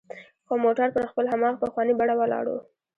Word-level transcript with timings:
خو 0.45 0.53
موټر 0.65 0.87
پر 0.95 1.03
خپل 1.11 1.25
هماغه 1.33 1.57
پخواني 1.63 1.93
بڼه 1.99 2.13
ولاړ 2.17 2.45
و. 2.49 2.53